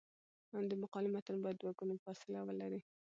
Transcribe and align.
د 0.69 0.71
مقالې 0.81 1.09
متن 1.15 1.37
باید 1.43 1.57
دوه 1.59 1.71
ګونی 1.77 1.97
فاصله 2.05 2.39
ولري. 2.43 2.81